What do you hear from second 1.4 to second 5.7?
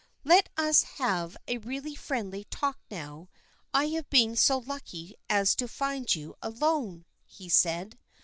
a real friendly talk now I have been so lucky as to